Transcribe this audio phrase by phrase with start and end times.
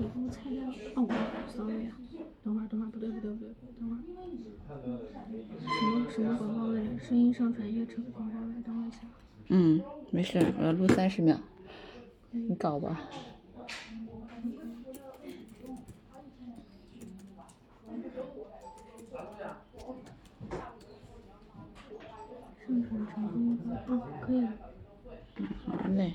[0.00, 0.64] 底部材料。
[0.96, 1.06] 哦、
[1.46, 1.92] ，sorry 啊，
[2.42, 3.98] 等会儿，等会儿，不对，不对，不对，等会儿。
[5.60, 6.80] 什么什么广告位？
[6.98, 9.00] 声音上传越成广告位，等我一下。
[9.48, 11.38] 嗯，没事，我要录三十秒，
[12.30, 12.98] 你搞吧。
[22.66, 24.52] 上传成功了，嗯，可以了。
[25.36, 26.14] 嗯，好嘞。